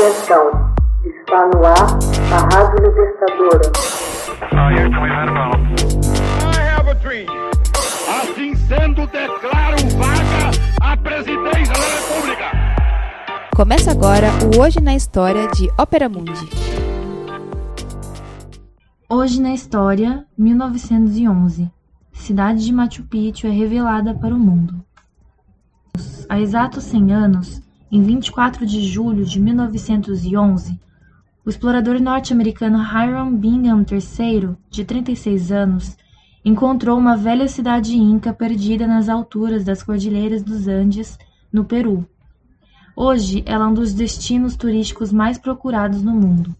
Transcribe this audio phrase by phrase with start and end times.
[0.00, 0.72] Atenção,
[1.04, 1.98] está no ar
[2.32, 3.70] a Rádio Libertadora.
[8.08, 10.50] Assim sendo, declaro vaga
[10.80, 12.44] a presidência da República.
[13.54, 16.48] Começa agora o Hoje na História de Ópera Mundi.
[19.06, 21.70] Hoje na História, 1911.
[22.14, 24.82] Cidade de Machu Picchu é revelada para o mundo.
[26.26, 30.78] Há exatos 100 anos, em 24 de julho de 1911,
[31.44, 35.96] o explorador norte-americano Hiram Bingham III, de 36 anos,
[36.44, 41.18] encontrou uma velha cidade inca perdida nas alturas das Cordilheiras dos Andes,
[41.52, 42.06] no Peru.
[42.94, 46.54] Hoje, ela é um dos destinos turísticos mais procurados no mundo.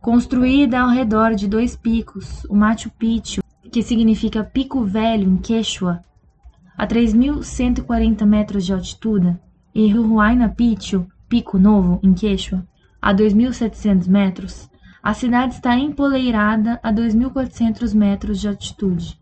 [0.00, 6.02] Construída ao redor de dois picos, o Machu Picchu, que significa Pico Velho em Quechua,
[6.76, 9.36] a 3.140 metros de altitude,
[9.74, 12.66] e Huayna Picchu, Pico Novo, em Quechua,
[13.00, 14.70] a 2.700 metros,
[15.02, 19.18] a cidade está empoleirada a 2.400 metros de altitude.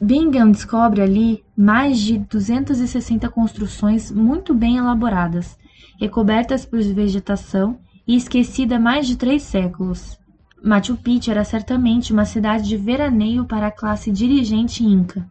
[0.00, 5.58] Bingham descobre ali mais de 260 construções muito bem elaboradas,
[6.00, 10.18] recobertas por vegetação e esquecida há mais de três séculos.
[10.64, 15.28] Machu Picchu era certamente uma cidade de veraneio para a classe dirigente inca,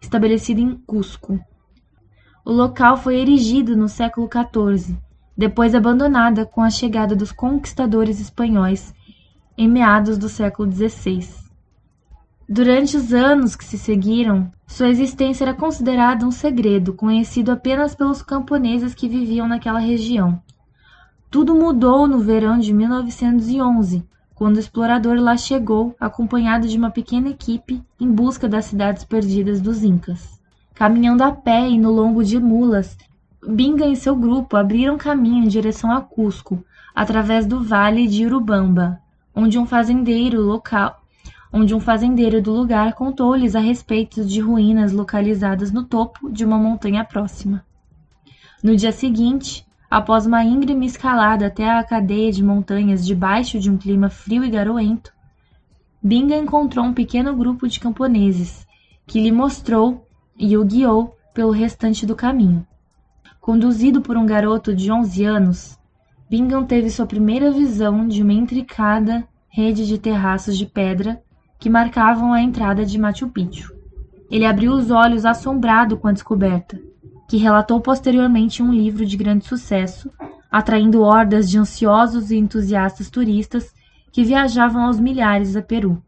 [0.00, 1.40] estabelecida em Cusco,
[2.44, 4.96] o local foi erigido no século XIV,
[5.36, 8.94] depois abandonada com a chegada dos conquistadores espanhóis
[9.56, 11.28] em meados do século XVI.
[12.48, 18.22] Durante os anos que se seguiram, sua existência era considerada um segredo conhecido apenas pelos
[18.22, 20.42] camponeses que viviam naquela região.
[21.30, 24.02] Tudo mudou no verão de 1911,
[24.34, 29.60] quando o explorador lá chegou acompanhado de uma pequena equipe em busca das cidades perdidas
[29.60, 30.39] dos Incas.
[30.80, 32.96] Caminhando a pé e no longo de mulas,
[33.46, 36.64] Binga e seu grupo abriram caminho em direção a Cusco,
[36.94, 38.98] através do vale de Urubamba,
[39.36, 40.98] onde um fazendeiro local
[41.52, 46.56] onde um fazendeiro do lugar contou-lhes a respeito de ruínas localizadas no topo de uma
[46.56, 47.62] montanha próxima.
[48.62, 53.76] No dia seguinte, após uma íngreme escalada até a cadeia de montanhas debaixo de um
[53.76, 55.12] clima frio e garoento,
[56.02, 58.66] Binga encontrou um pequeno grupo de camponeses,
[59.06, 60.06] que lhe mostrou
[60.38, 62.66] e o guiou pelo restante do caminho.
[63.40, 65.78] Conduzido por um garoto de onze anos,
[66.28, 71.20] Bingham teve sua primeira visão de uma intricada rede de terraços de pedra
[71.58, 73.74] que marcavam a entrada de Machu Picchu.
[74.30, 76.80] Ele abriu os olhos assombrado com a descoberta,
[77.28, 80.10] que relatou posteriormente em um livro de grande sucesso,
[80.50, 83.74] atraindo hordas de ansiosos e entusiastas turistas
[84.12, 86.02] que viajavam aos milhares a Peru,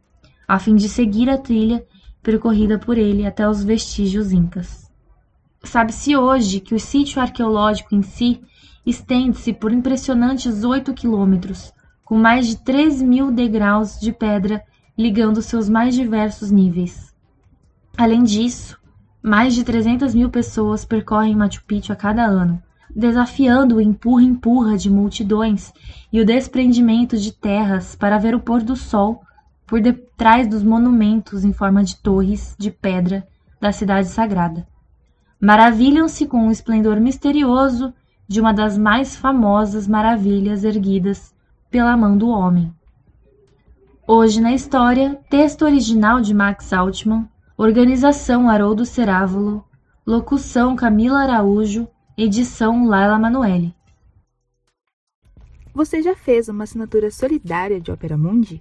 [0.47, 1.85] a fim de seguir a trilha
[2.23, 4.91] percorrida por ele até os vestígios incas.
[5.65, 8.41] Sabe-se hoje que o sítio arqueológico em si
[8.85, 11.73] estende-se por impressionantes oito quilômetros,
[12.05, 14.63] com mais de três mil degraus de pedra
[14.97, 17.15] ligando seus mais diversos níveis.
[17.97, 18.79] Além disso,
[19.23, 22.61] mais de 300 mil pessoas percorrem Machu Picchu a cada ano,
[22.95, 25.73] desafiando o empurra-empurra de multidões
[26.13, 29.23] e o desprendimento de terras para ver o pôr do sol
[29.67, 33.27] por detrás dos monumentos em forma de torres de pedra
[33.61, 34.67] da cidade sagrada.
[35.41, 37.93] Maravilham-se com o esplendor misterioso
[38.29, 41.35] de uma das mais famosas maravilhas erguidas
[41.71, 42.73] pela mão do homem.
[44.07, 49.65] Hoje na história, texto original de Max Altman, organização Haroldo Cerávulo,
[50.07, 53.75] locução Camila Araújo, edição Laila Manoeli.
[55.75, 58.61] Você já fez uma assinatura solidária de Opera Mundi?